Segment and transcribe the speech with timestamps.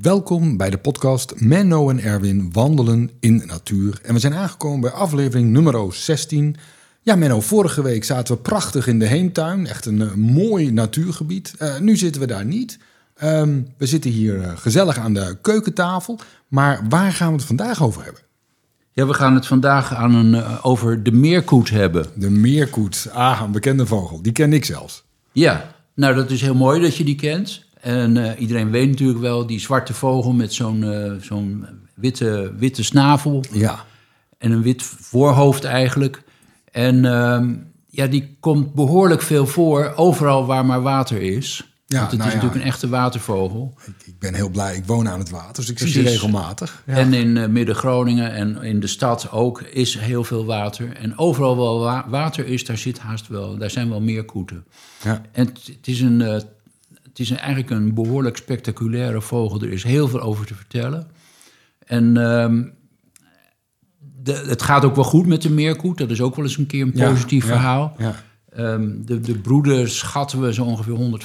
[0.00, 4.00] Welkom bij de podcast Menno en Erwin wandelen in natuur.
[4.02, 6.56] En we zijn aangekomen bij aflevering nummer 16.
[7.02, 9.66] Ja, Menno, vorige week zaten we prachtig in de Heemtuin.
[9.66, 11.54] Echt een eh, mooi natuurgebied.
[11.58, 12.78] Eh, nu zitten we daar niet.
[13.16, 16.18] Ehm, we zitten hier eh, gezellig aan de keukentafel.
[16.48, 18.22] Maar waar gaan we het vandaag over hebben?
[18.92, 22.06] Ja, we gaan het vandaag aan een, over de meerkoet hebben.
[22.14, 23.08] De meerkoet.
[23.12, 24.22] Ah, een bekende vogel.
[24.22, 25.04] Die ken ik zelfs.
[25.32, 27.68] Ja, nou dat is heel mooi dat je die kent.
[27.80, 32.84] En eh, iedereen weet natuurlijk wel die zwarte vogel met zo'n eh, zo'n witte, witte
[32.84, 33.84] snavel Ja.
[34.38, 36.22] en een wit voorhoofd eigenlijk.
[36.72, 37.54] En ehm,
[37.86, 41.64] ja, die komt behoorlijk veel voor overal waar maar water is.
[41.86, 42.42] Ja, Want het nou is ja.
[42.42, 43.74] natuurlijk een echte watervogel.
[43.86, 44.76] Ik, ik ben heel blij.
[44.76, 46.82] Ik woon aan het water, dus ik zie ze regelmatig.
[46.86, 46.94] Ja.
[46.94, 50.96] En in eh, Midden-Groningen en in de stad ook is heel veel water.
[50.96, 54.64] En overal waar wa- water is, daar zit haast wel, daar zijn wel meer koeten.
[55.04, 55.22] Ja.
[55.32, 56.42] En het, het is, een,
[57.20, 59.62] is eigenlijk een behoorlijk spectaculaire vogel.
[59.62, 61.06] Er is heel veel over te vertellen.
[61.86, 62.62] En ehm,
[64.22, 65.98] de, het gaat ook wel goed met de meerkoet.
[65.98, 67.94] Dat is ook wel eens een keer een positief ja, verhaal.
[67.98, 68.14] Ja.
[68.50, 71.20] Ehm, de, de broeden schatten we zo ongeveer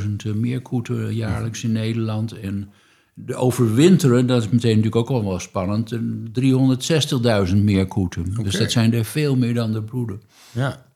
[0.00, 2.40] 150.000 eh, meerkoeten jaarlijks in Nederland.
[2.40, 2.70] En
[3.14, 5.98] de overwinteren, dat is meteen natuurlijk ook al wel spannend, eh,
[6.32, 8.34] 360.000 meerkoeten.
[8.42, 10.20] Dus dat zijn er veel meer dan de broeden.
[10.50, 10.86] ja.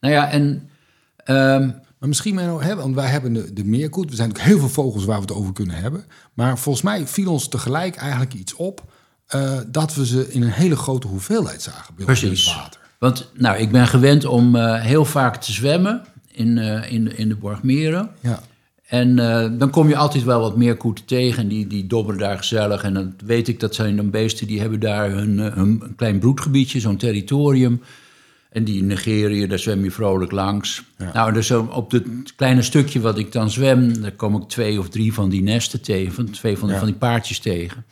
[0.00, 0.68] Nou ja, en
[1.16, 4.10] ehm, Maar misschien, Menno, hè, want wij hebben de, de meerkoet.
[4.10, 6.04] Er zijn natuurlijk heel veel vogels waar we het over kunnen hebben.
[6.34, 8.84] Maar volgens mij viel ons tegelijk eigenlijk iets op...
[9.26, 12.80] eh, dat we ze in een hele grote hoeveelheid zagen bij ons in het water.
[12.98, 17.14] Want nou, ik ben gewend om eh, heel vaak te zwemmen in, eh, in, de,
[17.14, 18.10] in de Borgmeren.
[18.20, 18.40] Ja,
[18.86, 19.16] En
[19.58, 21.42] dan kom je altijd wel wat meer koeten tegen.
[21.42, 22.82] En die, die dobberen daar gezellig.
[22.82, 26.18] En dan weet ik dat zijn dan beesten die hebben daar hun, hun een klein
[26.18, 27.80] broedgebiedje, zo'n territorium.
[28.56, 28.86] En die
[29.30, 30.82] je, daar zwem je vrolijk langs.
[31.12, 34.88] Nou, dus op het kleine stukje wat ik dan zwem, daar kom ik twee of
[34.88, 36.78] drie van die nesten tegen, twee van, Ja.
[36.78, 37.84] van die paardjes tegen.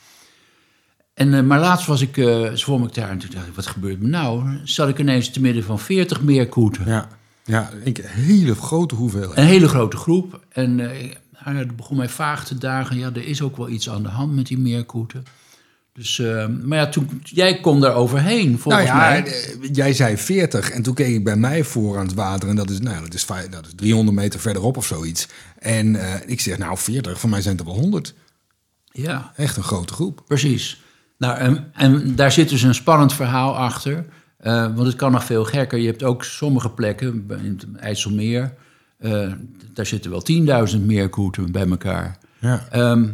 [1.13, 3.67] En, eh, maar laatst was ik, eh zwom ik daar en toen dacht ik, wat
[3.67, 4.57] gebeurt me nou?
[4.63, 6.85] Zat ik ineens te midden van veertig meerkoeten.
[6.85, 7.07] ja,
[7.43, 9.37] ja een hele grote hoeveelheid.
[9.37, 10.39] Een hele grote groep.
[10.49, 11.11] En eh,
[11.43, 12.97] nou ja, dat begon mij vaag te dagen.
[12.97, 15.23] Ja, er is ook wel iets aan de hand met die meerkoeten.
[15.97, 19.25] Dus, eh, maar ja, toen, jij kon daar overheen, volgens nou ja, mij.
[19.25, 22.49] eh, jij zei 40 en toen keek ik bij mij voor aan het water...
[22.49, 25.27] en dat is, nou, dat is, dat is 300 meter verderop of zoiets.
[25.59, 28.13] En eh, ik zeg, nou 40, voor mij zijn het er wel 100.
[28.91, 30.23] Ja, Echt een grote groep.
[30.27, 30.81] precies.
[31.17, 34.05] Nou, en, en daar zit dus een spannend verhaal achter.
[34.37, 35.79] eh, want het kan nog veel gekker.
[35.79, 38.53] Je hebt ook sommige plekken, in het IJsselmeer...
[39.73, 40.23] daar zitten wel
[40.75, 42.17] 10.000 meerkoeten bij elkaar.
[42.39, 42.67] Ja.
[42.71, 43.07] Ehm,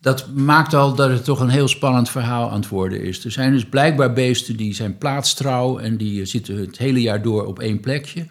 [0.00, 3.24] dat maakt al dat het toch een heel spannend verhaal aan het worden is.
[3.24, 7.46] Er zijn dus blijkbaar beesten die zijn plaatstrouw en die zitten het hele jaar door
[7.46, 8.26] op één plekje.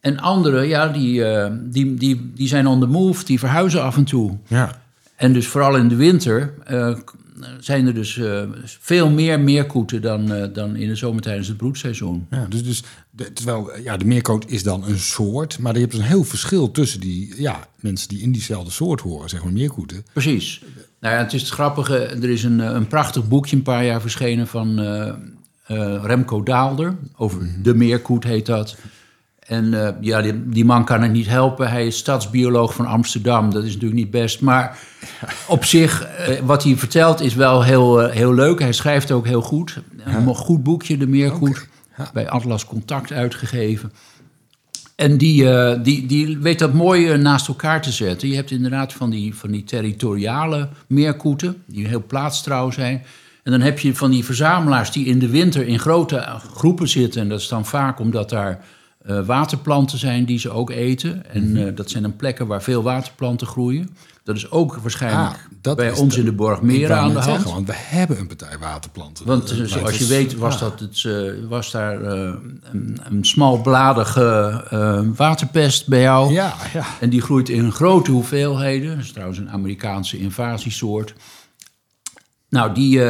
[0.00, 3.96] En andere, ja, die, eh, die, die, die zijn on the move, die verhuizen af
[3.96, 4.38] en toe.
[4.46, 4.80] ja.
[5.16, 6.96] En dus vooral in de winter eh,
[7.60, 11.56] zijn er dus eh, veel meer meerkoeten dan, eh, dan in de zomer tijdens het
[11.56, 12.26] broedseizoen.
[12.30, 15.94] Ja, dus, dus de, terwijl ja, de meerkoot is dan een soort, maar je hebt
[15.94, 20.04] een heel verschil tussen die ja, mensen die in diezelfde soort horen, zeg maar meerkoeten.
[20.12, 20.60] Precies.
[21.02, 21.96] Nou ja, het is het grappige.
[21.96, 25.08] Er is een, eh, een prachtig boekje een paar jaar verschenen van eh,
[25.66, 26.96] eh, Remco Daalder.
[27.16, 28.76] Over de meerkoet heet dat.
[29.46, 31.70] En eh, ja, die, die man kan het niet helpen.
[31.70, 33.50] Hij is stadsbioloog van Amsterdam.
[33.50, 34.40] Dat is natuurlijk niet best.
[34.40, 34.78] Maar
[35.46, 38.60] op zich, eh, wat hij vertelt is wel heel, eh, heel leuk.
[38.60, 39.82] Hij schrijft ook heel goed.
[40.04, 41.68] Een goed boekje, De Meerkoet.
[41.96, 42.10] Ja.
[42.12, 43.92] Bij Atlas Contact uitgegeven.
[44.96, 45.46] En die,
[45.80, 48.28] die, die weet dat mooi naast elkaar te zetten.
[48.28, 53.02] Je hebt inderdaad van die, van die territoriale meerkoeten, die heel plaatstrouw zijn.
[53.42, 57.20] En dan heb je van die verzamelaars die in de winter in grote groepen zitten.
[57.20, 58.64] En dat is dan vaak omdat daar
[59.04, 61.30] eh, waterplanten zijn die ze ook eten.
[61.30, 63.90] En eh, dat zijn dan plekken waar veel waterplanten groeien.
[64.24, 67.24] Dat is ook waarschijnlijk Ah, bij ons de- in de Borgmeren aan de hand.
[67.24, 69.26] zeggen, want we hebben een partij waterplanten.
[69.26, 70.60] Want Eh, maar zoals je is- weet was, ja.
[70.60, 71.06] dat het,
[71.48, 72.60] was daar een,
[73.04, 76.32] een smalbladige waterpest bij jou.
[76.32, 76.84] Ja, ja.
[77.00, 78.96] En die groeit in grote hoeveelheden.
[78.96, 81.14] Dat is trouwens een Amerikaanse invasiesoort.
[82.48, 83.00] Nou, die,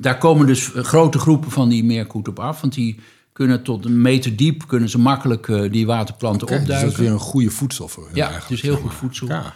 [0.00, 2.60] daar komen dus grote groepen van die meerkoet op af.
[2.60, 3.00] Want die
[3.36, 6.80] kunnen tot een meter diep kunnen ze makkelijk eh, die waterplanten Oké, dus dat is
[6.82, 7.02] opduiken.
[7.02, 9.28] weer een goede voedsel voor hun ja, eigenlijk, het is heel zeg goed voedsel.
[9.28, 9.54] Ja.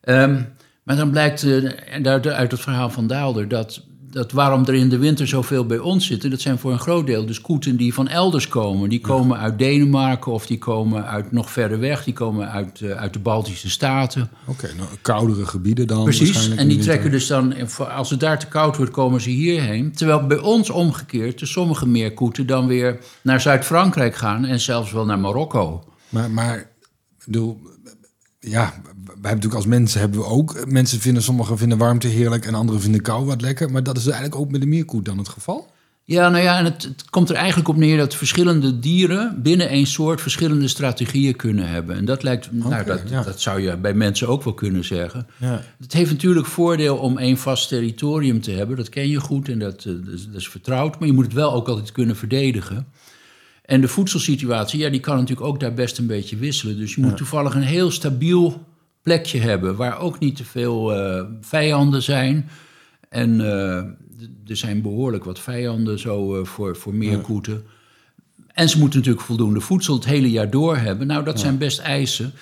[0.00, 0.42] Ehm,
[0.82, 4.74] maar dan blijkt eh, en daar- uit het verhaal van Daalder dat, dat waarom er
[4.74, 7.76] in de winter zoveel bij ons zitten, dat zijn voor een groot deel dus koeten
[7.76, 8.88] die van elders komen.
[8.88, 12.90] Die komen uit Denemarken of die komen uit nog verder weg, die komen uit, eh,
[12.90, 14.30] uit de Baltische Staten.
[14.46, 18.46] Oké, nou, koudere gebieden dan Precies, en die trekken dus dan, als het daar te
[18.46, 19.92] koud wordt, komen ze hierheen.
[19.92, 25.04] Terwijl bij ons omgekeerd, de sommige meerkoeten dan weer naar Zuid-Frankrijk gaan en zelfs wel
[25.04, 25.84] naar Marokko.
[26.08, 26.70] Maar, maar
[27.24, 27.60] bedoel,
[28.40, 28.74] ja,
[29.26, 30.66] hebben natuurlijk als mensen hebben we ook...
[30.66, 33.70] Mensen vinden, sommigen vinden warmte heerlijk en anderen vinden kou wat lekker.
[33.70, 35.70] Maar dat is eigenlijk ook met de meerkoet dan het geval?
[36.08, 39.68] Ja, nou ja, en het, het, komt er eigenlijk op neer dat verschillende dieren binnen
[39.68, 41.96] één soort verschillende strategieën kunnen hebben.
[41.96, 43.22] En dat lijkt, nou, dat, ja.
[43.22, 45.26] dat zou je bij mensen ook wel kunnen zeggen.
[45.36, 45.62] Ja.
[45.80, 48.76] Het heeft natuurlijk voordeel om één vast territorium te hebben.
[48.76, 50.98] Dat ken je goed en dat, eh, dat, is, dat is vertrouwd.
[50.98, 52.86] Maar je moet het wel ook altijd kunnen verdedigen.
[53.64, 56.76] En de voedselsituatie, ja, die kan natuurlijk ook daar best een beetje wisselen.
[56.76, 58.66] Dus je moet toevallig een heel stabiel
[59.02, 62.48] plekje hebben waar ook niet te veel eh, vijanden zijn.
[63.08, 63.76] En eh,
[64.46, 67.64] er zijn behoorlijk wat vijanden zo eh, voor, voor meerkoeten.
[68.46, 71.06] En ze moeten natuurlijk voldoende voedsel het hele jaar door hebben.
[71.06, 72.32] Nou, dat zijn best eisen.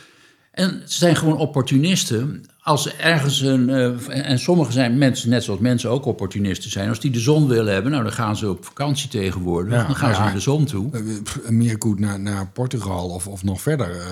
[0.56, 2.44] En ze zijn gewoon opportunisten.
[2.62, 3.70] Als er ergens een.
[3.70, 6.88] eh, en sommigen zijn mensen, net zoals mensen ook opportunisten zijn.
[6.88, 9.72] Als die de zon willen hebben, nou dan gaan ze op vakantie tegenwoordig.
[9.74, 10.92] Ja, dan gaan ze naar de zon toe.
[10.92, 14.06] Eh, pff, Een meerkoet naar, naar Portugal of, of nog verder eh,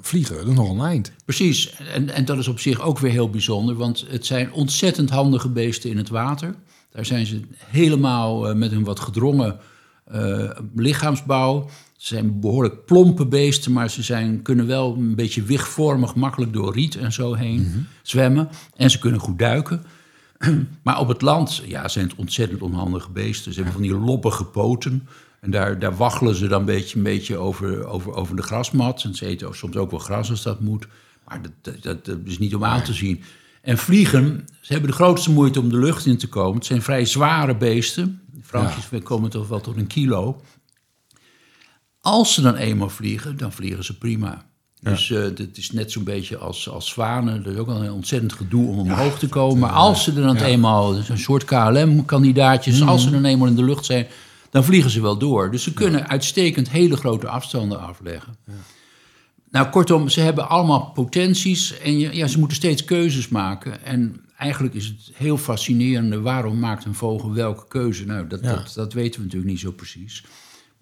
[0.00, 1.12] vliegen, dat is nog een eind.
[1.24, 1.76] Precies.
[1.94, 3.74] En, en dat is op zich ook weer heel bijzonder.
[3.74, 6.54] Want het zijn ontzettend handige beesten in het water.
[6.90, 9.58] Daar zijn ze helemaal eh, met een wat gedrongen
[10.04, 11.68] eh, lichaamsbouw.
[12.04, 16.74] Ze zijn behoorlijk plompe beesten, maar ze zijn, kunnen wel een beetje wichtvormig, makkelijk door
[16.74, 18.48] riet en zo heen zwemmen.
[18.76, 19.84] En ze kunnen goed duiken.
[20.82, 23.52] Maar op het land ja, zijn het ontzettend onhandige beesten.
[23.52, 25.08] Ze hebben van die loppige poten.
[25.40, 29.04] En daar, daar waggelen ze dan een beetje, een beetje over, over, over de grasmat.
[29.04, 30.86] En ze eten soms ook wel gras als dat moet.
[31.26, 33.22] Maar dat, dat, is niet om aan te zien.
[33.62, 36.54] En vliegen, ze hebben de grootste moeite om de lucht in te komen.
[36.54, 38.20] Het zijn vrij zware beesten.
[38.32, 40.40] De vrouwtjes komen toch wel tot een kilo.
[42.04, 44.44] Als ze dan eenmaal vliegen, dan vliegen ze prima.
[44.80, 47.44] Dus eh het is net zo'n beetje als, als zwanen.
[47.44, 49.58] Er is ook wel een ontzettend gedoe om omhoog te komen.
[49.58, 53.64] Maar als ze er dan eenmaal, een soort KLM-kandidaatjes, als ze dan eenmaal in de
[53.64, 54.06] lucht zijn,
[54.50, 55.50] dan vliegen ze wel door.
[55.50, 58.36] Dus ze kunnen uitstekend hele grote afstanden afleggen.
[59.50, 63.84] Nou, kortom, ze hebben allemaal potenties en ja, ze moeten steeds keuzes maken.
[63.84, 68.04] En eigenlijk is het heel fascinerende, waarom maakt een vogel welke keuze?
[68.06, 70.24] Nou, dat, dat, dat weten we natuurlijk niet zo precies.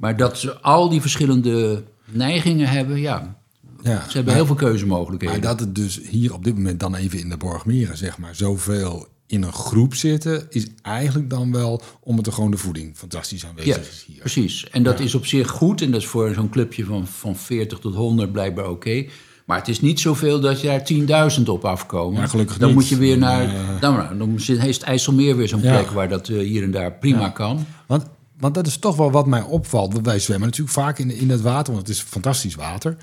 [0.03, 3.37] Maar dat ze al die verschillende neigingen hebben, ja,
[3.83, 5.41] Ja, ze hebben heel veel keuzemogelijkheden.
[5.41, 8.35] Maar dat het dus hier op dit moment dan even in de Borgmeren, zeg maar,
[8.35, 13.47] zoveel in een groep zitten, is eigenlijk dan wel omdat er gewoon de voeding fantastisch
[13.47, 14.19] aanwezig Ja, is hier.
[14.19, 14.71] precies.
[14.71, 15.83] En dat is op zich goed.
[15.83, 19.07] En dat is voor zo'n clubje van, van 40 tot 100 blijkbaar oké.
[19.47, 20.67] Maar het is niet zoveel dat je
[21.07, 22.21] daar 10.000 op afkomen.
[22.21, 22.77] Ja, gelukkig dan niet.
[22.77, 23.55] moet je weer naar...
[23.81, 27.29] dan, nou, dan heeft IJsselmeer weer zo'n plek waar dat eh, hier en daar prima
[27.29, 27.67] kan.
[27.87, 28.07] Want,
[28.43, 30.01] want dat is toch wel wat mij opvalt.
[30.03, 32.97] Wij zwemmen natuurlijk vaak in, in het water, want het is fantastisch water.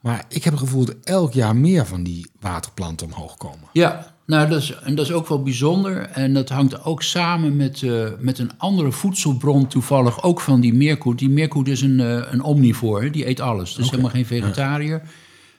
[0.00, 3.68] Maar ik heb het gevoel dat elk jaar meer van die waterplanten omhoog komen.
[3.72, 6.00] Ja, nou, dat is, en dat is ook wel bijzonder.
[6.00, 10.74] En dat hangt ook samen met, eh, met een andere voedselbron, toevallig ook van die
[10.74, 11.18] meerkoet.
[11.18, 13.74] Die meerkoet is een, eh, een omnivoor, die eet alles.
[13.74, 15.02] Dus helemaal geen vegetariër.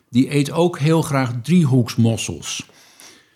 [0.10, 2.66] Die eet ook heel graag driehoeksmossels.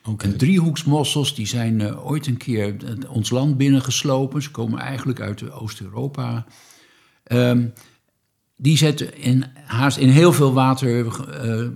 [0.05, 0.25] Oké.
[0.25, 4.41] En driehoeksmossels die zijn eh, ooit een keer eh, ons land binnengeslopen.
[4.41, 6.45] Ze komen eigenlijk uit Oost-Europa.
[7.23, 7.65] Ehm,
[8.55, 11.67] die zetten in, haast in heel veel water eh,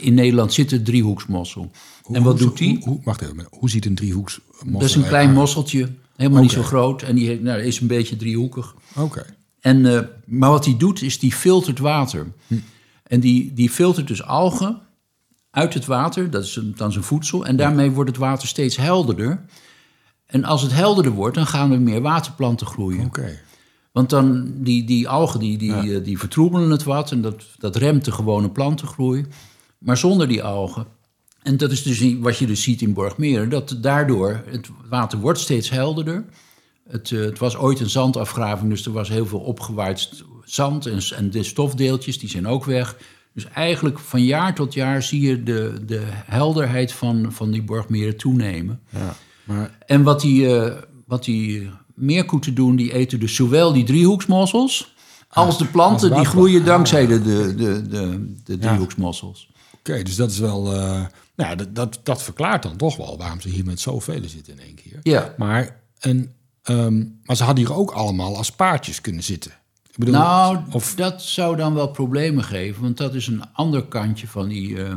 [0.00, 1.70] in Nederland zit een driehoeksmossel.
[2.12, 2.76] en wat Hoe- doet die?
[2.78, 6.50] Hoe, hoe, wacht even, hoe ziet een driehoeksmossel Dat is een klein mosseltje, helemaal niet
[6.50, 7.02] zo groot.
[7.02, 8.74] En die nou, is een beetje driehoekig.
[8.96, 9.26] Oké.
[9.60, 12.26] En, maar wat die doet, is die filtert water.
[12.46, 12.54] Hm.
[13.02, 14.80] En die, die filtert dus algen
[15.50, 17.46] uit het water, dat is een- dan zijn voedsel.
[17.46, 19.44] En daarmee wordt het water steeds helderder.
[20.26, 23.04] En als het helderder wordt, dan gaan er meer waterplanten groeien.
[23.06, 23.40] Oké.
[23.92, 27.76] Want dan, die, die algen die, die, eh, die vertroebelen het wat en dat, dat
[27.76, 29.26] remt de gewone plantengroei.
[29.78, 30.86] Maar zonder die algen.
[31.42, 35.38] En dat is dus wat je dus ziet in Borgmeren, dat daardoor het water wordt
[35.38, 36.24] steeds helderder.
[36.88, 41.00] Het, eh, het was ooit een zandafgraving, dus er was heel veel opgewaaid zand en,
[41.16, 42.96] en de stofdeeltjes, die zijn ook weg.
[43.42, 48.16] Dus eigenlijk van jaar tot jaar zie je de, de helderheid van, van die Borgmeren
[48.16, 48.80] toenemen.
[48.88, 49.16] Ja.
[49.44, 54.94] Maar En wat die, eh, wat die meerkoeten doen, die eten dus zowel die driehoeksmossels
[55.28, 59.50] als de planten die groeien dankzij de, de, de, de, de driehoeksmossels.
[59.78, 60.72] Oké, dus dat is wel.
[60.74, 60.80] eh,
[61.36, 64.52] nou, ja, dat, dat, dat verklaart dan toch wel waarom ze hier met zoveel zitten
[64.52, 64.98] in één keer.
[65.02, 65.34] Ja.
[65.38, 69.52] Maar, en, ehm, maar ze hadden hier ook allemaal als paardjes kunnen zitten.
[69.90, 73.84] Ik bedoel, Nou, of, dat zou dan wel problemen geven, want dat is een ander
[73.86, 74.94] kantje van die, eh,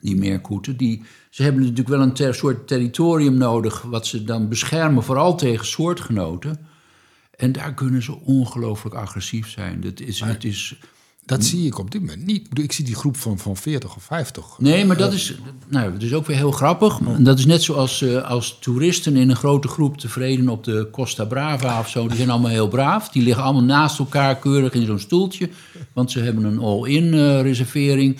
[0.00, 0.76] die meerkoeten.
[0.76, 5.36] Die, ze hebben natuurlijk wel een ter- soort territorium nodig, wat ze dan beschermen, vooral
[5.36, 6.66] tegen soortgenoten.
[7.36, 9.80] En daar kunnen ze ongelooflijk agressief zijn.
[9.80, 10.78] Dat is, het is,
[11.24, 12.48] dat zie ik op dit moment niet.
[12.58, 14.44] Ik, zie die groep van, van 40 of 50.
[14.58, 15.34] Nee, maar dat is,
[15.68, 16.98] nou, dat is ook weer heel grappig.
[17.18, 21.24] Dat is net zoals eh, als toeristen in een grote groep tevreden op de Costa
[21.24, 22.06] Brava of zo.
[22.06, 23.08] Die zijn allemaal heel braaf.
[23.08, 25.48] Die liggen allemaal naast elkaar keurig in zo'n stoeltje.
[25.92, 28.18] Want ze hebben een all-in eh, reservering.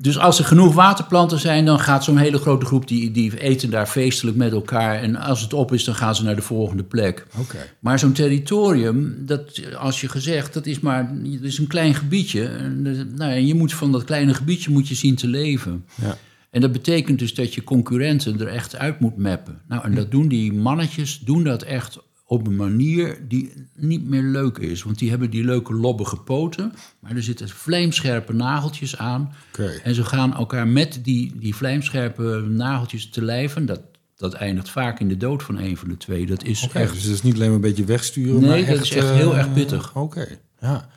[0.00, 3.70] Dus als er genoeg waterplanten zijn, dan gaat zo'n hele grote groep die, die eten
[3.70, 4.94] daar feestelijk met elkaar.
[5.02, 7.26] En als het op is, dan gaan ze naar de volgende plek.
[7.38, 7.58] Oké.
[7.80, 12.46] Maar zo'n territorium, dat, als je gezegd, dat is maar dat is een klein gebiedje.
[12.46, 15.84] En, eh, nou, ja, je moet van dat kleine gebiedje moet je zien te leven.
[16.02, 16.16] Ja.
[16.50, 19.60] En dat betekent dus dat je concurrenten er echt uit moet mappen.
[19.68, 21.98] Nou, en dat doen die mannetjes, doen dat echt
[22.30, 24.82] op een manier die niet meer leuk is.
[24.82, 29.34] Want die hebben die leuke lobbige poten, maar er zitten vlijmscherpe nageltjes aan.
[29.82, 33.66] En ze gaan elkaar met die, die vlijmscherpe nageltjes te lijven.
[33.66, 33.80] Dat,
[34.16, 36.26] dat eindigt vaak in de dood van een van de twee.
[36.26, 38.82] Dat is echt dus het is niet alleen maar een beetje wegsturen, Nee, maar dat
[38.82, 39.96] is echt heel eh, erg pittig.
[39.96, 40.26] Oké,
[40.60, 40.88] ja.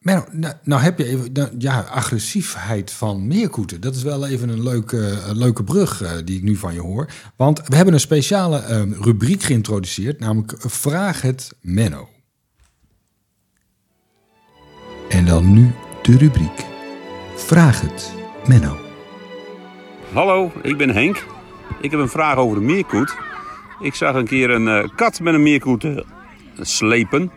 [0.00, 3.80] Maar nou, nou heb je even, ja, agressiefheid van meerkoeten.
[3.80, 7.10] Dat is wel even een leuke, leuke brug eh, die ik nu van je hoor.
[7.36, 12.08] Want we hebben een speciale eh, rubriek geïntroduceerd, namelijk Vraag het Menno.
[15.08, 15.70] En dan nu
[16.02, 16.64] de rubriek
[17.36, 18.12] Vraag het
[18.46, 18.76] Menno.
[20.12, 21.26] Hallo, ik ben Henk.
[21.80, 23.16] Ik heb een vraag over de meerkoet.
[23.80, 25.96] Ik zag een keer een eh, kat met een meerkoet eh,
[26.60, 27.30] slepen.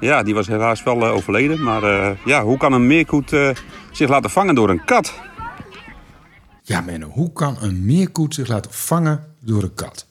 [0.00, 1.62] Ja, die was helaas wel eh, overleden.
[1.62, 3.50] Maar eh, ja, hoe kan een meerkoet eh,
[3.92, 5.14] zich laten vangen door een kat?
[6.62, 10.06] Ja, Menno, hoe kan een meerkoet zich laten vangen door een kat?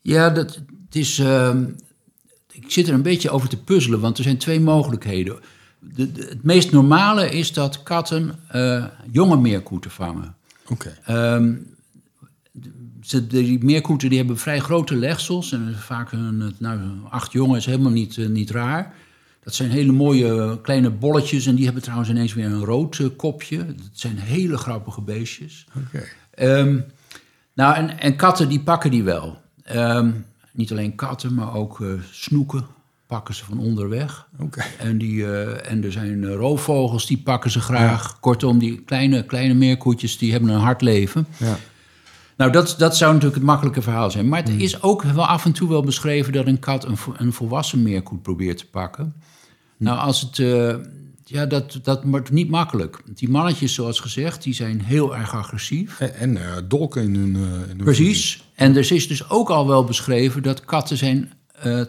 [0.00, 0.54] Ja, dat,
[0.84, 1.64] het is, ehm,
[2.52, 5.36] ik zit er een beetje over te puzzelen, want er zijn twee mogelijkheden.
[5.80, 10.36] De, de- het meest normale is dat katten eh, jonge meerkoeten vangen.
[10.68, 11.54] Oké, Ehm,
[13.02, 15.52] ze, die meerkoeten die hebben vrij grote legsels.
[15.52, 16.78] En vaak een, nou,
[17.10, 18.94] acht jongen is helemaal niet, niet raar.
[19.48, 21.46] Dat zijn hele mooie eh, kleine bolletjes.
[21.46, 23.56] En die hebben trouwens ineens weer een rood eh, kopje.
[23.56, 25.66] Dat zijn hele grappige beestjes.
[25.76, 26.04] oké.
[26.30, 26.80] Ehm,
[27.54, 29.40] nou, en, en katten die pakken die wel.
[29.62, 30.10] Ehm,
[30.52, 32.66] niet alleen katten, maar ook eh, snoeken
[33.06, 34.28] pakken ze van onderweg.
[34.38, 34.64] Oké.
[34.78, 35.26] En, die,
[35.60, 38.20] en er zijn roofvogels, die pakken ze graag.
[38.20, 41.26] Kortom, die kleine, kleine meerkoetjes, die hebben een hard leven.
[41.36, 41.56] Ja.
[42.36, 44.28] Nou, dat, dat zou natuurlijk het makkelijke verhaal zijn.
[44.28, 47.32] Maar het is ook wel af en toe wel beschreven dat een kat een, een
[47.32, 49.14] volwassen meerkoet probeert te pakken.
[49.78, 50.38] Nou, als het.
[50.38, 50.74] eh,
[51.24, 53.00] ja, dat, dat wordt niet makkelijk.
[53.14, 56.00] Die mannetjes, zoals gezegd, die zijn heel erg agressief.
[56.00, 57.34] En, en eh, dolken in hun...
[57.34, 58.42] eh, in hun Precies.
[58.54, 61.32] En er is dus ook al wel beschreven dat katten zijn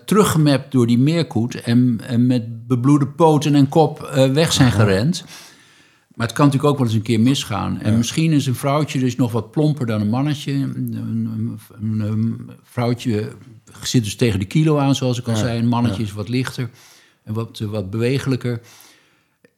[0.05, 1.55] teruggemapt door die meerkoet...
[1.61, 5.23] En, en met bebloede poten en kop weg zijn gerend.
[6.15, 7.81] Maar het kan natuurlijk ook wel eens een keer misgaan.
[7.81, 10.51] En misschien is een vrouwtje dus nog wat plomper dan een mannetje.
[10.53, 13.31] Een, een, een- een vrouwtje
[13.83, 15.59] zit dus tegen de kilo aan, zoals ik al zei.
[15.59, 16.69] Een mannetje is wat lichter
[17.29, 18.61] en wat, wat bewegelijker.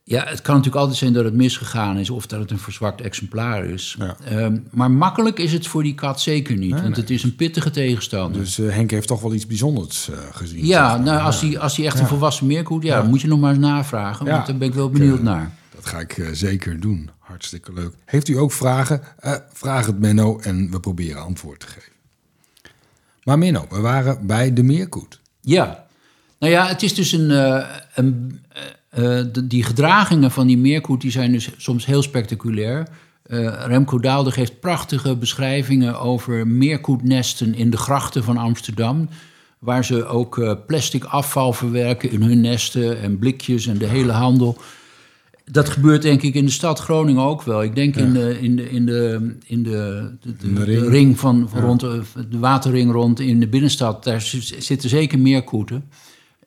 [0.03, 2.09] Ja, het kan natuurlijk altijd zijn dat het misgegaan is...
[2.09, 3.95] of dat het een verzwakt exemplaar is.
[3.99, 4.15] Ja.
[4.25, 6.71] Ehm, maar makkelijk is het voor die kat zeker niet.
[6.71, 6.93] want nee.
[6.93, 8.41] het is een pittige tegenstander.
[8.41, 10.65] Dus eh, Henk heeft toch wel iets bijzonders eh, gezien.
[10.65, 12.83] ja, nou, als hij als die echt een volwassen meerkoet...
[12.83, 14.25] Ja, dan moet je nog maar eens navragen.
[14.25, 15.51] Want daar ben ik wel benieuwd naar.
[15.75, 17.09] Dat ga ik eh, zeker doen.
[17.19, 17.93] Hartstikke leuk.
[18.05, 19.01] Heeft u ook vragen?
[19.53, 21.91] Vraag het Menno en we proberen antwoord te geven.
[23.23, 25.19] Maar Menno, we waren bij de meerkoet.
[25.41, 25.85] Ja,
[26.41, 27.31] nou ja, het is dus een.
[27.31, 28.39] eh, een
[28.89, 32.87] eh, eh, de- die gedragingen van die meerkoet die zijn dus soms heel spectaculair.
[33.23, 39.09] Eh, Remco Daalder geeft prachtige beschrijvingen over meerkoetnesten in de grachten van Amsterdam.
[39.59, 44.57] Waar ze ook plastic afval verwerken in hun nesten en blikjes en de hele handel.
[45.51, 47.63] Dat gebeurt denk ik in de stad Groningen ook wel.
[47.63, 50.71] Ik denk in, de, in, de, in, de, in de, de, de- In de de
[50.79, 50.89] ring.
[50.89, 54.03] ring van, rond de, waterring rond in de binnenstad.
[54.03, 54.21] Daar
[54.59, 55.83] zitten zeker meerkoeten.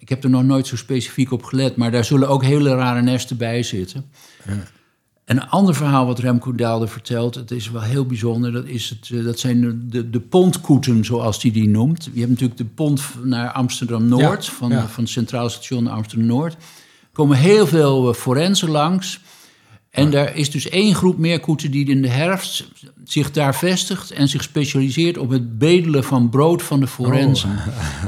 [0.04, 3.02] Ik heb er nog nooit zo specifiek op gelet, maar daar zullen ook hele rare
[3.02, 4.04] nesten bij zitten.
[4.44, 8.52] En een ander verhaal wat Remco Daalder vertelt, het is wel heel bijzonder.
[8.52, 12.08] Dat, is het, eh, dat zijn de, de, de pontkoeten, zoals hij die noemt.
[12.12, 14.86] Je hebt natuurlijk de pont naar Amsterdam-Noord, Ja, van, ja.
[14.88, 16.52] van het Centraal Station Amsterdam-Noord.
[16.52, 16.58] Er
[17.12, 19.20] komen heel veel eh, forensen langs.
[19.94, 22.68] En daar is dus één groep meerkoeten die in de herfst
[23.04, 27.58] zich daar vestigt en zich specialiseert op het bedelen van brood van de forensen.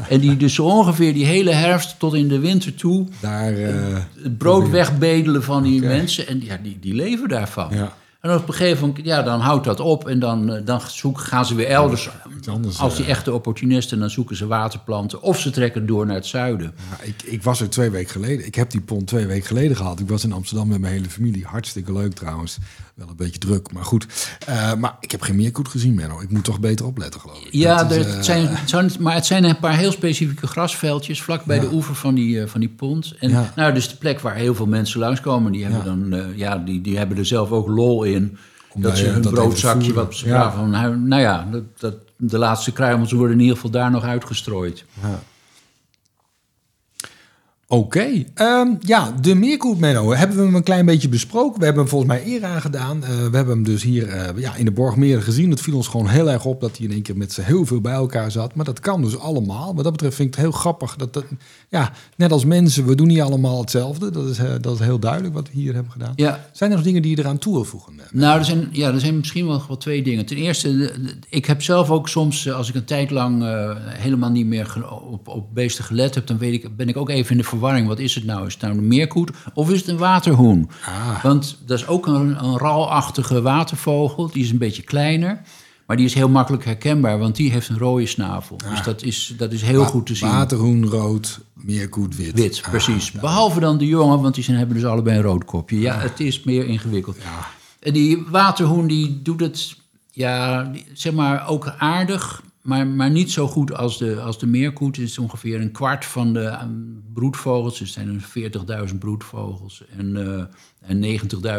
[0.09, 3.75] En die dus ongeveer die hele herfst tot in de winter toe Daar, eh,
[4.23, 6.27] het brood wegbedelen van die mensen.
[6.27, 7.69] En ja, die, die leven daarvan.
[7.71, 7.97] Ja.
[8.27, 10.09] En op een gegeven moment, ja, dan houdt dat op.
[10.09, 12.11] En dan, eh, dan zoek, gaan ze weer elders.
[12.47, 13.11] anders, Als die eh.
[13.11, 15.23] echte opportunisten, dan zoeken ze waterplanten.
[15.23, 16.75] Of ze trekken door naar het zuiden.
[16.91, 18.47] ja, ik, ik was er twee weken geleden.
[18.47, 20.01] Ik heb die pont twee weken geleden gehad.
[20.01, 21.45] Ik was in Amsterdam met mijn hele familie.
[21.45, 22.59] Hartstikke leuk trouwens.
[22.97, 24.07] Wel een beetje druk, maar goed.
[24.47, 26.21] Eh, maar ik heb geen meerkoet gezien, Menno.
[26.21, 27.49] Ik moet toch beter opletten, geloof ik.
[27.53, 30.47] Ja, Dat er- eh, het zijn, het zijn- maar het zijn een paar heel specifieke
[30.47, 33.15] grasveldjes vlak bij de oever van die, eh, van die pont.
[33.21, 33.53] En Ja.
[33.57, 36.99] nou, dus de plek waar heel veel mensen langskomen, die hebben, dan, ja, die, die
[36.99, 38.37] hebben er zelf ook lol in.
[38.73, 40.53] Om dat ze hun dat broodzakje wat ze Ja.
[40.53, 44.03] van, nou, nou ja, dat, dat, de laatste kruimels worden in ieder geval daar nog
[44.05, 44.85] uitgestrooid.
[45.03, 45.23] Ja.
[47.69, 51.59] Oké, ehm, ja, de meerkoet, Menno, hebben we hem een klein beetje besproken.
[51.59, 52.97] We hebben hem volgens mij eer aangedaan.
[52.97, 55.51] Uh, we hebben hem dus hier uh, ja, in de Borgmeren gezien.
[55.51, 57.67] Het viel ons gewoon heel erg op dat hij in één keer met z'n heel
[57.67, 58.55] veel bij elkaar zat.
[58.55, 59.75] Maar dat kan dus allemaal.
[59.75, 60.97] Wat dat betreft vind ik het heel grappig.
[60.97, 61.25] Dat, dat
[61.69, 64.11] ja, net als mensen, we doen niet allemaal hetzelfde.
[64.11, 66.13] Dat is, uh, dat is heel duidelijk wat we hier hebben gedaan.
[66.17, 66.49] Ja.
[66.53, 67.93] Zijn er nog dingen die je eraan toe wil voegen?
[68.13, 70.27] Nou, er zijn, ja, er zijn misschien wel, wel twee dingen.
[70.27, 70.93] Ten eerste,
[71.29, 73.45] ik heb zelf ook soms, als ik een tijd lang
[73.87, 76.27] helemaal niet meer op, op beesten gelet heb...
[76.27, 77.89] dan weet ik, ben ik ook even in de verwarring.
[77.89, 78.47] Wat is het nou?
[78.47, 80.71] Is het nou een meerkoet of is het een waterhoen?
[80.85, 81.23] Ah.
[81.23, 84.31] Want dat is ook een, een ralachtige watervogel.
[84.33, 85.41] Die is een beetje kleiner.
[85.87, 88.57] Maar die is heel makkelijk herkenbaar, want die heeft een rode snavel.
[88.71, 90.29] Dus dat is, dat is heel Wa goed te zien.
[90.29, 92.33] Waterhoen rood, meerkoet wit.
[92.39, 93.13] Wit, Ah, precies.
[93.13, 95.79] Behalve dan de jongen, want die zijn, hebben dus allebei een rood kopje.
[95.81, 97.17] Ja, het is meer ingewikkeld.
[97.17, 97.47] Ja.
[97.81, 99.77] En die waterhoen die doet het,
[100.11, 102.43] ja, zeg maar, ook aardig.
[102.67, 104.97] Maar, maar niet zo goed als de, als de meerkoet.
[104.97, 106.63] Het is ongeveer een kwart van de eh,
[107.13, 107.81] broedvogels.
[107.81, 110.45] Er zijn er 40.000 broedvogels en, eh,
[110.81, 111.01] en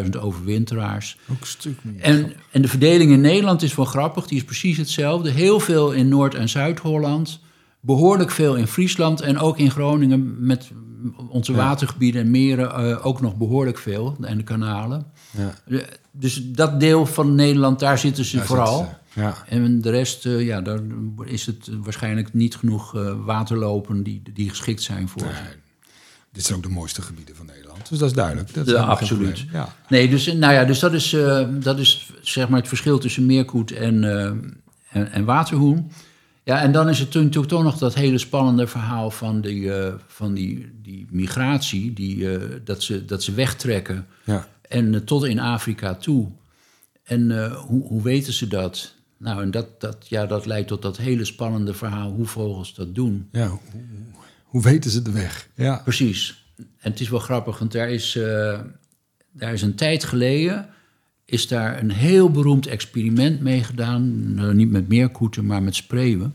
[0.05, 1.17] 90.000 overwinteraars.
[1.31, 2.01] Ook een stuk meer.
[2.01, 4.27] En, en de verdeling in Nederland is wel grappig.
[4.27, 5.29] Die is precies hetzelfde.
[5.31, 7.39] Heel veel in Noord- en Zuid-Holland.
[7.79, 9.21] Behoorlijk veel in Friesland.
[9.21, 10.71] En ook in Groningen met
[11.29, 14.17] onze watergebieden en meren eh, ook nog behoorlijk veel.
[14.21, 15.05] En de kanalen.
[15.65, 15.79] Ja.
[16.11, 18.77] Dus dat deel van Nederland, daar zitten ze Daar vooral.
[18.77, 19.35] zitten ze, Ja.
[19.47, 20.79] En de rest, eh, ja, daar
[21.25, 25.21] is het waarschijnlijk niet genoeg eh, waterlopen die, die geschikt zijn voor.
[25.21, 25.33] Nee.
[26.31, 27.89] Dit zijn ook de mooiste gebieden van Nederland.
[27.89, 28.53] Dus dat is duidelijk.
[28.53, 29.45] Dat is Ja, absoluut.
[29.51, 29.75] Ja.
[29.89, 33.25] Nee, dus, nou ja, dus dat is, eh, dat is zeg maar het verschil tussen
[33.25, 34.25] meerkoet en, eh,
[34.89, 35.91] en, en waterhoen.
[36.43, 39.71] Ja, en dan is het natuurlijk toch nog dat hele spannende verhaal van die,
[40.07, 42.27] van die, die migratie, die,
[42.63, 44.47] dat, ze, dat ze wegtrekken Ja.
[44.61, 46.27] en tot in Afrika toe.
[47.03, 48.95] En hoe, hoe weten ze dat?
[49.17, 52.95] Nou, en dat, dat, ja, dat leidt tot dat hele spannende verhaal hoe vogels dat
[52.95, 53.27] doen.
[53.31, 53.59] Ja, hoe,
[54.43, 55.49] hoe- weten ze de weg?
[55.55, 55.81] Ja.
[55.83, 56.45] Precies.
[56.57, 58.59] En het is wel grappig, want daar is, eh,
[59.31, 60.69] daar is een tijd geleden...
[61.25, 64.33] is daar een heel beroemd experiment mee gedaan.
[64.33, 66.33] Nou, niet met meerkoeten, maar met spreeuwen.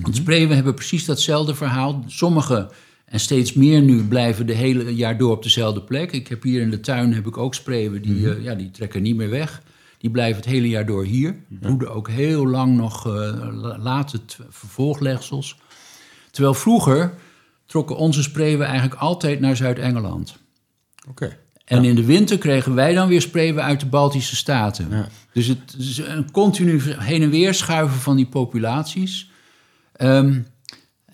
[0.00, 2.04] Want spreeuwen hebben precies datzelfde verhaal.
[2.06, 2.70] Sommige,
[3.04, 6.12] en steeds meer nu, blijven de hele jaar door op dezelfde plek.
[6.12, 9.02] Ik heb hier in de tuin heb ik ook spreeuwen, die, eh, ja, die trekken
[9.02, 9.62] niet meer weg.
[10.00, 11.36] Die blijven het hele jaar door hier.
[11.48, 13.12] Broeden ook heel lang nog eh,
[13.52, 15.56] la- laten t- vervolglegsels.
[16.30, 17.14] Terwijl vroeger
[17.66, 20.38] trokken onze spreeuwen eigenlijk altijd naar Zuid-Engeland.
[21.08, 21.36] Oké.
[21.64, 24.86] En in de winter kregen wij dan weer spreeuwen uit de Baltische Staten.
[24.90, 25.08] Ja.
[25.32, 29.30] Dus het is een continu heen en weer schuiven van die populaties.
[29.92, 30.40] Ehm,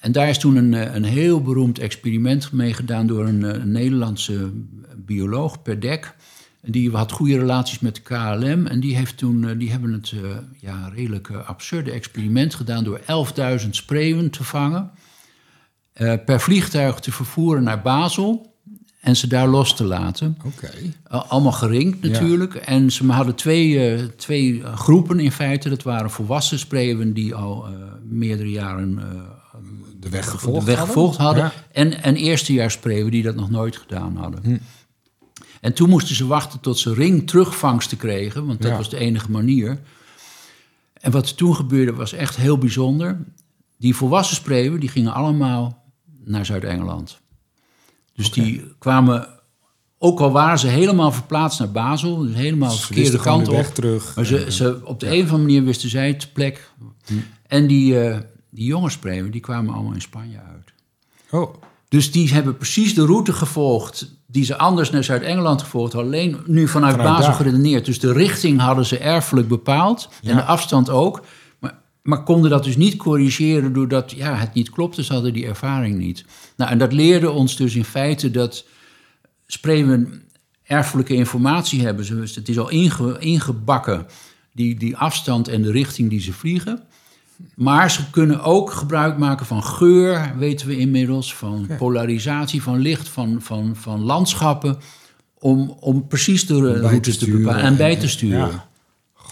[0.01, 3.61] en daar is toen een, eh, een heel beroemd experiment mee gedaan door een, eh,
[3.61, 4.51] een Nederlandse
[4.97, 6.15] bioloog, Perdek.
[6.67, 8.67] En Die had goede relaties met de KLM.
[8.67, 12.85] En die, heeft toen, eh, die hebben het eh, ja, redelijk eh, absurde experiment gedaan
[12.85, 13.01] door
[13.65, 14.91] 11.000 spreeuwen te vangen.
[16.27, 18.55] per vliegtuig te vervoeren naar Basel
[19.01, 20.39] en ze daar los te laten.
[20.45, 20.71] Oké.
[21.09, 22.55] Al- Allemaal geringd natuurlijk.
[22.55, 25.69] En ze hadden twee, twee groepen in feite.
[25.69, 27.67] Dat waren volwassen spreeuwen die al
[28.09, 29.05] meerdere jaren eh,
[30.01, 30.95] De weg de gevolgd weg hadden?
[30.95, 31.45] gevolgd hadden.
[31.45, 31.53] Ja.
[31.73, 32.17] En, en
[33.11, 34.61] die dat nog nooit gedaan hadden.
[35.61, 38.47] En toen moesten ze wachten tot ze ring terugvangsten kregen.
[38.47, 38.77] Want dat Ja.
[38.77, 39.81] was de enige manier.
[41.01, 43.19] En wat er toen gebeurde was echt heel bijzonder.
[43.79, 45.85] Die volwassen spreeuwen die gingen allemaal
[46.25, 47.21] naar Zuid-Engeland.
[48.15, 49.29] Dus die kwamen,
[49.99, 53.65] ook al waren ze helemaal verplaatst naar Basel, dus helemaal de verkeerde kant op.
[53.65, 54.17] terug.
[54.17, 56.71] Maar ze, ze, op de een of andere manier wisten zij het plek.
[57.47, 58.19] En die, eh,
[58.51, 60.73] die jonge spreeuwen, die kwamen allemaal in Spanje uit.
[61.31, 61.55] Oh,
[61.89, 66.13] Dus die hebben precies de route gevolgd die ze anders naar Zuid-Engeland gevolgd hadden.
[66.13, 67.37] Alleen nu vanuit, Vanuit Basel daar.
[67.41, 67.85] geredeneerd.
[67.85, 70.09] Dus de richting hadden ze erfelijk bepaald.
[70.23, 71.25] En de afstand ook.
[71.59, 75.05] Maar, maar konden dat dus niet corrigeren doordat ja, het niet klopte.
[75.05, 76.25] Ze hadden die ervaring niet.
[76.57, 78.65] Nou, en dat leerde ons dus in feite dat
[79.47, 80.23] spreeuwen
[80.63, 82.05] erfelijke informatie hebben.
[82.05, 84.07] Ze- Het is al inge- ingebakken,
[84.53, 86.83] die, die afstand en de richting die ze vliegen.
[87.55, 93.09] Maar ze kunnen ook gebruik maken van geur, weten we inmiddels, van polarisatie van licht,
[93.09, 94.79] van, van, van landschappen,
[95.39, 98.39] om, om precies de routes te, bepalen en bij en- te sturen.
[98.39, 98.65] ja.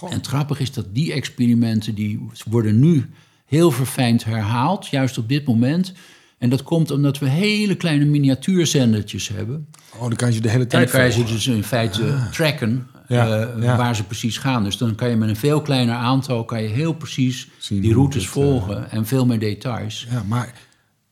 [0.08, 3.10] En het grappige is dat die experimenten die worden nu
[3.46, 5.92] heel verfijnd herhaald, juist op dit moment.
[6.38, 9.66] En dat komt omdat we hele kleine miniatuurzendertjes hebben.
[9.94, 12.28] oh, dan kan je de hele En tijd dan kan je ze dus in feite
[12.32, 13.76] tracken Ja, eh, ja.
[13.76, 14.64] waar ze precies gaan.
[14.64, 17.94] Dus dan kan je met een veel kleiner aantal kan je heel precies Zien die
[17.94, 20.06] routes het, volgen en veel meer details.
[20.10, 20.52] Ja, maar,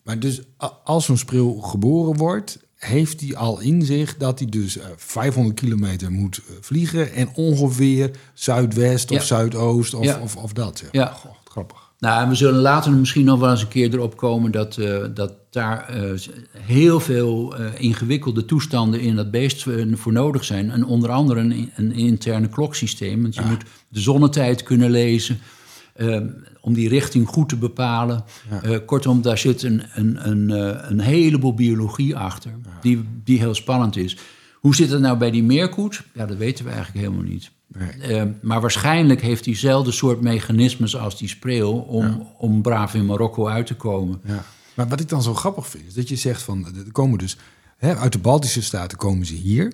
[0.02, 0.40] maar dus
[0.84, 5.60] als zo'n spreeuw geboren wordt, heeft hij al in zich dat hij dus eh, 500
[5.60, 9.22] kilometer moet eh, vliegen en ongeveer zuidwest of Ja.
[9.22, 10.78] zuidoost of, of, of dat.
[10.78, 10.88] Zeg.
[10.92, 11.16] Ja.
[11.44, 11.91] Grappig.
[12.02, 15.04] Nou, en we zullen later misschien nog wel eens een keer erop komen dat, uh,
[15.14, 16.18] dat daar uh,
[16.52, 20.70] heel veel uh, ingewikkelde toestanden in dat beest voor nodig zijn.
[20.70, 23.22] En onder andere een, een interne kloksysteem.
[23.22, 23.48] Want je ja.
[23.48, 25.38] moet de zonnetijd kunnen lezen.
[26.60, 28.24] om die richting goed te bepalen.
[28.62, 28.78] Ja.
[28.78, 30.50] kortom, daar zit een, een, een,
[30.90, 32.78] een heleboel biologie achter, ja.
[32.80, 34.16] die, die heel spannend is.
[34.54, 36.02] Hoe zit het nou bij die meerkoet?
[36.14, 37.50] Ja, dat weten we eigenlijk helemaal niet.
[37.78, 38.24] Nee.
[38.24, 42.26] Uh, maar waarschijnlijk heeft hij dezelfde soort mechanismes als die spreeuw om, ja.
[42.38, 44.20] om braaf in Marokko uit te komen.
[44.24, 44.44] Ja.
[44.74, 47.36] Maar wat ik dan zo grappig vind, is dat je zegt van, er komen dus
[47.76, 49.72] hè, uit de Baltische Staten komen ze hier.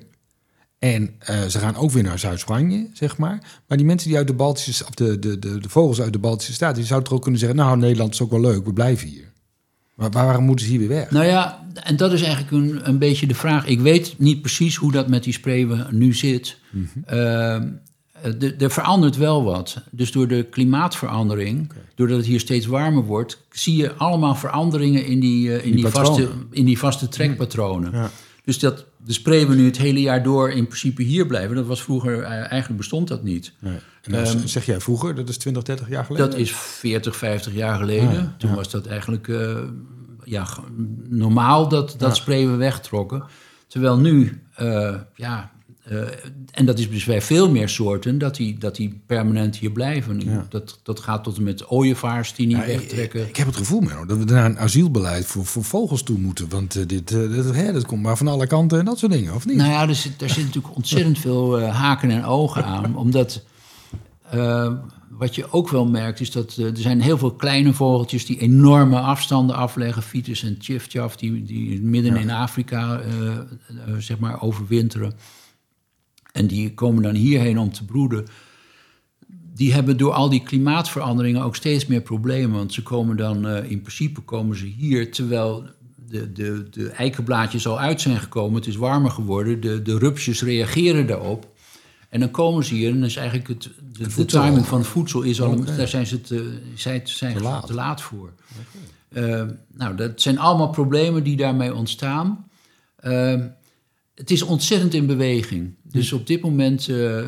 [0.79, 3.61] En uh, ze gaan ook weer naar Zuid-Spanje, zeg maar.
[3.67, 6.19] Maar die mensen die uit de Baltische, of de, de, de, de vogels uit de
[6.19, 8.73] Baltische Staten, die zouden toch ook kunnen zeggen, nou Nederland is ook wel leuk, we
[8.73, 9.33] blijven hier.
[9.95, 11.11] Maar waarom moeten ze hier weer weg?
[11.11, 13.67] Nou ja, en dat is eigenlijk een, een beetje de vraag.
[13.67, 16.59] Ik weet niet precies hoe dat met die spreeuwen nu zit.
[16.71, 17.19] Mm -hmm.
[17.19, 17.63] uh,
[18.59, 19.83] er verandert wel wat.
[19.91, 21.83] Dus door de klimaatverandering, okay.
[21.95, 25.73] doordat het hier steeds warmer wordt, zie je allemaal veranderingen in die, uh, in, die,
[25.73, 27.93] die vaste, in die vaste trekpatronen.
[27.93, 28.11] Ja.
[28.45, 31.83] Dus dat de spreeuwen nu het hele jaar door in principe hier blijven, dat was
[31.83, 33.53] vroeger, uh, eigenlijk bestond dat niet.
[33.59, 33.79] Nee.
[34.03, 36.31] En dan um, zeg jij vroeger, dat is 20, 30 jaar geleden?
[36.31, 38.13] Dat is 40, 50 jaar geleden.
[38.13, 38.57] Ja, Toen ja.
[38.57, 39.59] was dat eigenlijk uh,
[40.25, 40.47] ja,
[41.09, 43.25] normaal dat, dat spreeuwen wegtrokken.
[43.67, 44.43] Terwijl nu,
[45.15, 45.51] ja,
[45.93, 46.01] uh,
[46.51, 50.21] en dat is dus bij veel meer soorten dat die, dat die permanent hier blijven.
[50.21, 50.47] Ja.
[50.49, 53.21] Dat, dat gaat tot en met ooievaars die niet ja, wegtrekken.
[53.21, 56.19] Ik, ik, heb het gevoel, Menno, dat we naar een asielbeleid voor, voor vogels toe
[56.19, 56.49] moeten.
[56.49, 59.13] Want uh, dit, uh, dit, hè, dat komt maar van alle kanten en dat soort
[59.13, 59.57] dingen, of niet?
[59.57, 62.97] Nou ja, er zit, er zit natuurlijk ontzettend veel haken en ogen aan.
[62.97, 63.45] Omdat
[65.09, 68.99] wat je ook wel merkt, is dat er zijn heel veel kleine vogeltjes die enorme
[68.99, 70.03] afstanden afleggen.
[70.03, 72.21] Fiets en tjiftjaf, die, die midden ja.
[72.21, 73.01] in Afrika
[73.99, 75.13] zeg maar overwinteren.
[76.39, 78.27] En die komen dan hierheen om te broeden.
[79.55, 82.57] Die hebben door al die klimaatveranderingen ook steeds meer problemen.
[82.57, 85.65] Want ze komen dan, uh, in principe komen ze hier, terwijl
[86.07, 88.55] de, de, de eikenblaadjes al uit zijn gekomen.
[88.55, 89.61] Het is warmer geworden.
[89.61, 91.57] De, de rupsjes reageren daarop.
[92.09, 94.89] En dan komen ze hier en dan is eigenlijk het, de, de timing van het
[94.89, 95.77] voedsel is al, okay.
[95.77, 97.67] daar zijn ze te, zijn, zijn te, laat.
[97.67, 98.33] te laat voor.
[99.11, 99.41] Okay.
[99.43, 102.49] Uh, nou, dat zijn allemaal problemen die daarmee ontstaan.
[103.05, 103.35] Uh,
[104.19, 105.75] het is ontzettend in beweging.
[105.83, 107.27] Dus op dit moment uh,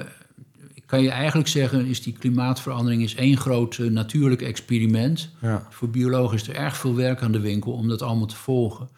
[0.87, 1.87] kan je eigenlijk zeggen...
[1.87, 5.31] is die klimaatverandering is één groot uh, natuurlijk experiment.
[5.41, 5.67] Ja.
[5.71, 8.89] Voor biologen is er erg veel werk aan de winkel om dat allemaal te volgen.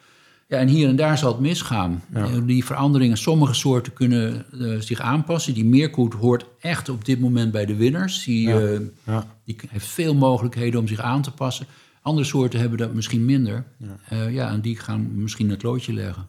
[0.48, 2.02] Ja, en hier en daar zal het misgaan.
[2.14, 2.28] Ja.
[2.28, 4.46] Uh, die veranderingen, sommige soorten kunnen
[4.78, 5.54] zich aanpassen.
[5.54, 8.24] Die meerkoet hoort echt op dit moment bij de winnaars.
[8.24, 8.78] Die, ja.
[9.04, 9.26] Ja.
[9.44, 11.66] die heeft veel mogelijkheden om zich aan te passen.
[12.02, 13.64] Andere soorten hebben dat misschien minder.
[14.10, 16.26] Ja, ja en die gaan misschien het loodje leggen.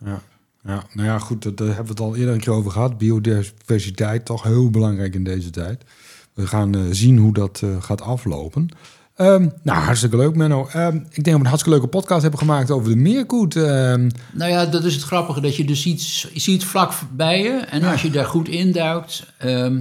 [0.65, 0.83] Ja.
[0.93, 2.97] Nou ja, goed, daar hebben we het al eerder een keer over gehad.
[2.97, 5.83] Biodiversiteit, toch heel belangrijk in deze tijd.
[6.33, 8.69] We gaan uh, zien hoe dat uh, gaat aflopen.
[9.17, 10.69] Um, nou, hartstikke leuk, Menno.
[10.75, 13.55] Um, ik denk dat we een hartstikke leuke podcast hebben gemaakt over de meerkoet.
[13.55, 17.51] Um, nou ja, dat is het grappige, dat je dus iets ziet vlak bij je.
[17.51, 17.91] En ja.
[17.91, 19.71] als je daar goed induikt, ja.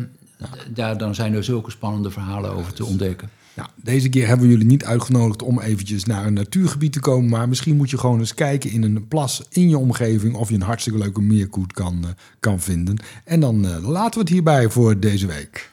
[0.75, 3.31] daar, dan zijn er zulke spannende verhalen over te ontdekken.
[3.55, 7.31] Nou, deze keer hebben we jullie niet uitgenodigd om eventjes naar een natuurgebied te komen.
[7.31, 10.55] Maar misschien moet je gewoon eens kijken in een plas in je omgeving of je
[10.55, 12.11] een hartstikke leuke meerkoet kan, uh,
[12.41, 12.97] kan vinden.
[13.25, 15.72] En dan uh, laten we het hierbij voor deze week.